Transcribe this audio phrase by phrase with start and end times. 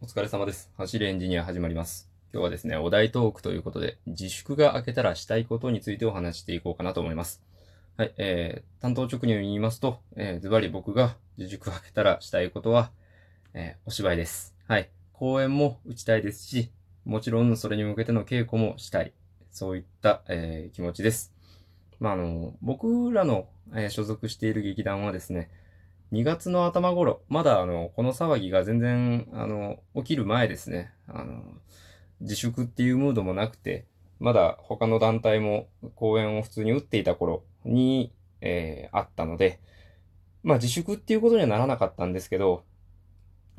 [0.00, 0.70] お疲れ様です。
[0.76, 2.08] 走りエンジニア始まります。
[2.32, 7.42] 今日はですね、お題トークということで、自粛が明けたらしたいことについてお話していこうかなと思います。
[7.96, 12.92] はい、えー、担当直入に言いますと、えー、ズバリ僕が自粛が明けたらしたいことは、
[13.54, 14.54] えー、お芝居です。
[14.68, 14.88] はい。
[15.12, 16.70] 公演も打ちたいですし、
[17.04, 19.12] もちろんそれに向けての稽古もしたい。
[19.50, 21.34] そういった、えー、気持ちです。
[21.98, 25.50] まあ、あの、僕らの、えー所属している劇団はですね、
[26.10, 31.42] 2月の頭頃、まだあの、この騒ぎが全然、あの、起きる前ですね、あの、
[32.20, 33.86] 自粛っていうムードもなくて、
[34.18, 39.60] まだ他の団体も公演を普通に打っていた頃に、えーあったので、
[40.42, 42.64] まあ自粛っていうことにはならなかったんですけど、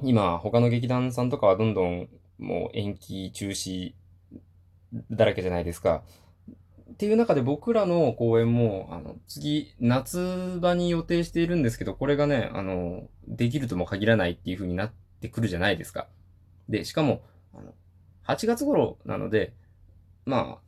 [0.03, 2.09] 今他の劇団さんとかはどんどん
[2.39, 3.93] もう延期中止
[5.11, 6.03] だらけじゃないですか。
[6.91, 16.07] っていう中で僕らの公演も、あの、次、夏場に予定しているんですけど、これがね、あの、できるとも限らないっていう風になってくるじゃないですか。
[16.67, 17.21] で、しかも、
[17.53, 17.73] あの、
[18.23, 19.53] 8月頃なので、
[20.25, 20.59] ま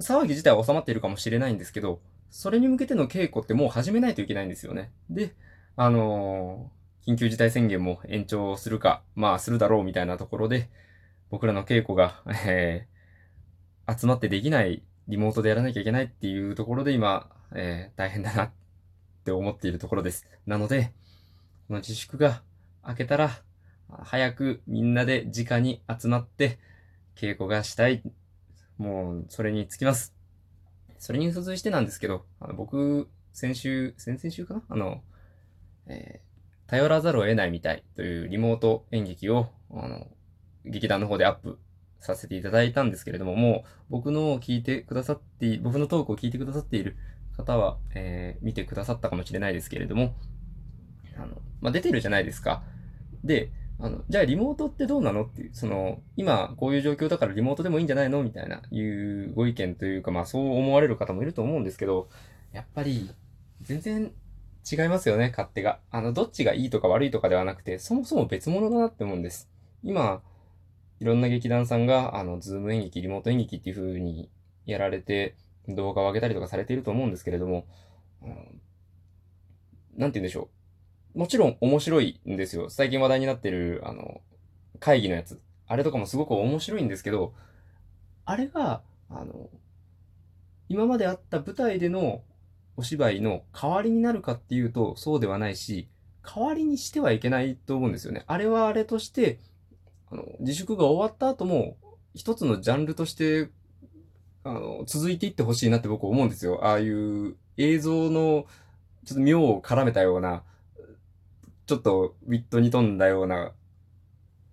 [0.00, 4.90] あ、騒ぎ自体は収まっているかもしれないんですけど、それに向けての稽古ってもう始めないといけないんですよね。
[5.08, 5.34] で、
[5.76, 6.70] あの
[7.06, 10.68] 緊急事態宣言も延長するか、まあするだろうみたいなところで、
[11.30, 12.94] 僕らの稽古が、えー
[13.86, 18.50] 集まってできない、リモートでやらなきゃいけないっていうところで今、えー大変だなっ
[19.24, 20.26] て思っているところです。
[20.46, 20.92] なので、
[21.68, 22.42] この自粛が
[22.86, 23.30] 明けたら、
[24.02, 26.58] 早くみんなで直に集まって
[27.16, 28.02] 稽古がしたい。
[28.78, 30.14] もう、それにつきます。
[30.98, 34.62] それに付随してなんですけど、あの僕、先週、先々週かな？
[34.68, 35.02] あの、
[35.86, 36.34] えー
[36.66, 40.08] 頼らざるを得ないみたいというリモート演劇を、あの、
[40.64, 41.58] 劇団の方でアップ
[42.04, 46.96] させていただいたんですけれども、もう僕の聞いてくださって、僕のトークを聞いてくださっている
[47.36, 50.14] 方は、えー見てくださったかもしれないですけれども、
[51.16, 52.62] あの、まあ、出てるじゃないですか。
[53.24, 58.22] で、あの、じゃあリモートってどうなのっていう、その、今こういう状況だからリモートでもいいんじゃないの？
[58.22, 62.08] みたいな、いうご意見というか、まあそう思われる方もいると思うんですけど、
[62.52, 63.10] やっぱり、
[63.62, 64.12] 全然
[64.70, 65.80] 違いますよね、勝手が。
[65.90, 69.50] あの、どっちがいいとか悪いとかではなくて、そもそも別物だなって思うんです。
[69.82, 70.22] 今、
[71.00, 74.30] いろんな劇団さんが、あの、ズーム演劇、リモート演劇っていう風に
[74.66, 75.34] やられて、
[75.68, 77.66] 動画を上げたりとかされていると思うんですけれども、
[78.22, 78.34] あの
[79.96, 80.48] なんて言うんでしょ
[81.14, 81.18] う。
[81.18, 82.68] もちろん面白いんですよ。
[82.70, 84.20] 最近話題になってる、あの、
[84.80, 85.40] 会議のやつ。
[85.66, 87.32] あれとかもすごく面白いんですけど、
[88.24, 89.48] あれが、あの、
[90.68, 92.22] 今まであった舞台での
[92.76, 95.88] お芝居の代わりになるかっていうと、そうではないし、
[96.24, 98.24] 代わりにしてはいけないと思うんですよね。
[98.26, 99.38] あれはあれとして、
[100.14, 101.76] あの、自粛が終わった後も、
[102.14, 103.50] 一つのジャンルとして、
[104.44, 106.64] あの、続いていってほしいなって僕思うんですよ。
[106.64, 108.46] ああいう映像の、
[109.04, 110.44] ちょっと妙を絡めたような、
[111.66, 113.52] ちょっとウィットに富んだような、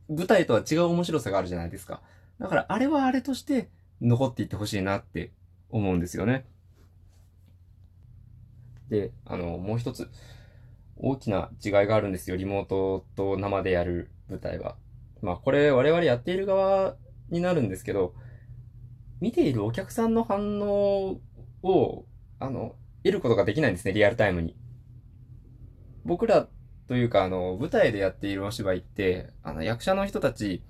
[0.10, 2.02] 舞台とは違う面白さがあるじゃないですか。
[2.40, 3.70] だからあれはあれとして
[4.02, 5.32] 残っていってほしいなって
[5.70, 6.46] 思うんですよね。
[8.90, 10.10] で、あの、もう一つ、
[10.98, 12.36] 大きな違いがあるんですよ。
[12.36, 14.76] リモートと生でやる舞台は。
[15.22, 16.96] まあ、これ我々やっている側
[17.30, 18.14] になるんですけど、
[19.20, 21.20] 見ているお客さんの反応
[21.64, 22.06] を、
[22.40, 24.56] あの、得ることができないんですね、リアルタイムに。
[26.04, 26.48] 僕ら
[26.88, 30.64] というか、あの、舞台でやっているお芝居って、あの、役者の人たち、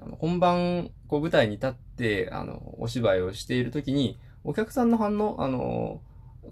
[0.00, 6.02] あの本番、こう舞台に立って、あの、お芝居をしているときに、お客さんの反応、あの、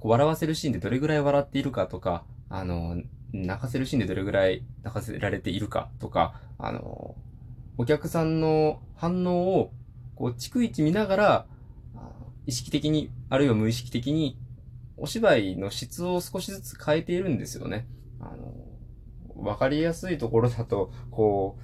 [0.02, 7.16] 笑わせるシーンでどれぐらい笑っているかとか、あの、泣かせるシーンでどれぐらい泣かせられているかとか、あの、
[7.80, 9.72] お客さんの反応を、
[10.14, 11.46] こう、逐一見ながら、
[12.44, 14.38] 意識的に、あるいは無意識的に、
[14.98, 17.86] お芝居の質を少しずつ変えているんですよね。
[18.20, 18.52] あの、
[19.42, 21.56] わかりやすいところだと、こ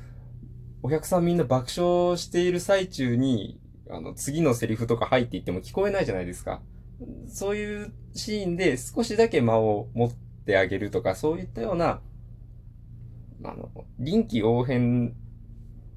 [0.82, 3.60] う、お客さんみんな爆笑している最中に、
[3.90, 6.62] あの、次のセリフとか入っていっても聞こえないじゃないですか。
[7.28, 10.10] そういうシーンで少しだけ間を持っ
[10.46, 12.00] てあげるとか、そういったような、
[13.44, 15.14] あの、臨機応変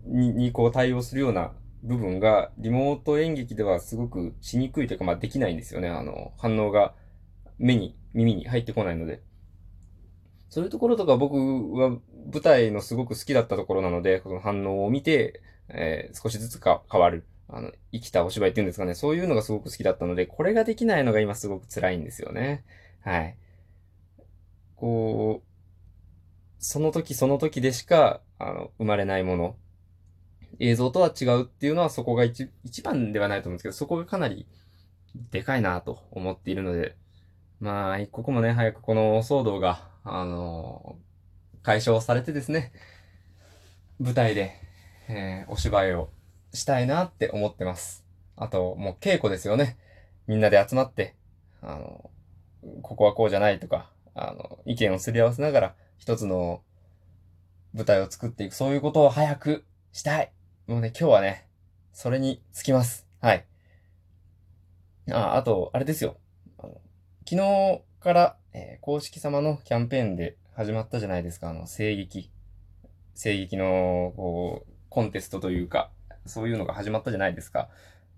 [0.10, 1.52] ににこう対応するような
[1.84, 5.90] 部分が、リモート演劇ではすごくしにくいというか、まあできないんですよね。
[5.90, 6.94] あの、反応が
[7.58, 9.22] 目に、耳に入ってこないので。
[10.50, 11.36] そういうところとか僕
[11.74, 11.90] は
[12.34, 17.26] 舞台のすごく好きだったところなので、この反応を見て、えー少しずつか変わる。
[17.48, 18.94] あの、生きたお芝居っていうんですかね。
[18.94, 22.64] そういうのがすごく好きだったので、これができないのが今すごく辛いんですよね。
[23.02, 23.36] はい。
[24.76, 25.50] こう、
[26.60, 29.56] その時その時でしか、あの、生まれないもの。
[30.60, 34.48] 映像とは違うっていうのはそこが一一番ではないと思うんですけど、そこがかなり
[35.32, 36.96] でかいなと思っているので、
[37.60, 40.96] まあ、一刻もね、早くこの騒動が、あの
[41.62, 42.72] 解消されてですね、
[44.00, 44.70] 舞台で
[45.12, 46.12] えー、お芝居を
[46.54, 48.06] したいなって思ってます。
[48.36, 49.78] あと、もう稽古ですよね。
[50.28, 51.16] みんなで集まって、
[51.64, 52.12] あの、
[52.84, 56.62] ここはこうじゃないとか、あの、意見をすり合わせながら、一つの
[57.74, 60.32] 舞台を作っていく、そういうことを早くしたい。
[60.70, 61.48] もうね、今日はね、
[61.94, 63.08] それにつきます。
[63.22, 63.44] はい。
[65.12, 66.18] あ、あと、あれですよ。
[66.60, 66.80] あの
[67.28, 71.50] 昨日から、えー、公式様のキャンペーンで始まったじゃないですか。
[71.50, 72.30] あの、声劇。
[73.16, 75.90] 声劇の、こう、コンテストというか、
[76.28, 77.70] そういうのが始まったじゃないですか。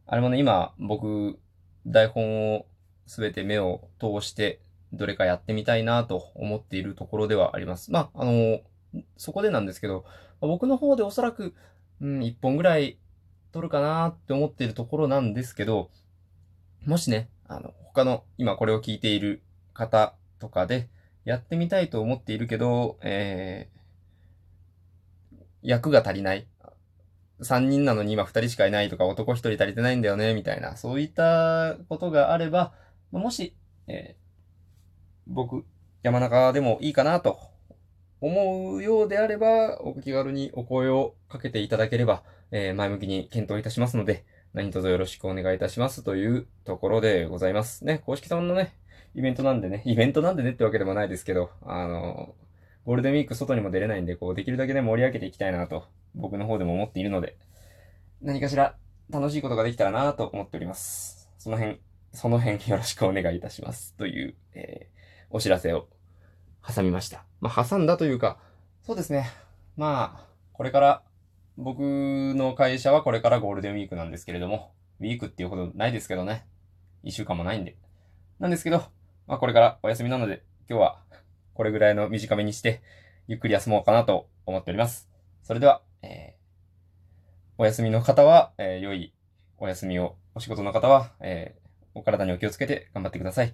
[0.06, 1.40] あれもね、今、僕、
[1.88, 2.66] 台本を
[3.06, 4.60] すべて目を通して、
[4.92, 7.94] どれかやってみたいなと思っているところではあります。
[7.94, 8.60] まあ、あの、
[9.16, 10.04] そこでなんですけど、
[10.42, 11.56] 僕の方でおそらく、
[12.02, 12.98] うん、一本ぐらい
[13.52, 15.90] 撮るかなって思っているところなんですけど、
[16.86, 19.42] もしね、あの、他の今これを聞いている
[19.74, 20.90] 方とかで、
[21.24, 26.48] やってみたいと思っているけど、えー、役が足りない。
[27.42, 32.74] 3人なのに今2人しかいないとか男1人足りてないんだよね、みたいな、そういったことがあれば、
[33.12, 33.56] もし、
[33.88, 34.22] えー、
[35.28, 35.66] 僕、
[36.02, 37.51] 山中でもいいかなと
[38.22, 47.84] 思うようであれば、お気軽にお声をかけていただければ、えー、前向きに検討いたしますので、何卒よろしくお願いいたしますというところでございます。
[47.84, 48.76] ね、公式さんのね、
[49.16, 52.36] イベントなんでね、イベントなんでねってわけでもないですけど、あの、
[52.86, 57.38] ゴールデンウィーク外にも出れないんで、こう、できるだけね、盛り上げていきたいなと、僕の方でも思っているので、
[58.22, 58.76] 何かしら
[59.10, 61.30] 楽しいことができたらなと思っております。
[61.40, 61.80] その辺、
[62.14, 63.96] その辺よろしくお願いいたします。
[63.96, 65.88] という、えー、お知らせを
[66.68, 67.26] 挟みました。
[67.40, 68.38] まあ、挟んだというか、
[68.82, 69.30] そうですね。
[69.78, 71.04] まあ、これから
[71.58, 76.46] 僕の会社はこれからゴールデンウィークなんですけれども、ウィークっていうほどないですけどね。
[77.04, 77.78] 一週間もないんで。
[78.40, 78.84] なんですけど、
[79.28, 81.00] まあこれからお休みなので、今日は
[81.54, 82.82] これぐらいの短めにして、
[83.28, 85.10] ゆっくり休もうかなと思っております。
[85.44, 86.42] それでは、えー、
[87.58, 89.14] お休みの方は、えー、良い
[89.58, 93.54] お休みを、お仕事の方は、えー、お体にお気をつけて頑張ってください。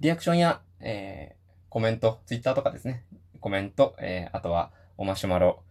[0.00, 1.39] リアクションや、えー、
[1.70, 3.04] コメント、ツイッターとかですね。
[3.40, 5.62] コメント、えー、あとは、おマシュマロ、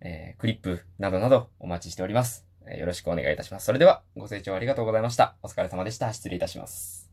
[0.00, 2.44] えー、クリップなどなどお待ちしております。
[2.66, 3.66] えー、よろしくお願いいたします。
[3.66, 5.36] それでは、ご清聴ありがとうございました。
[5.42, 6.12] お疲れ様でした。
[6.12, 7.03] 失礼いたします。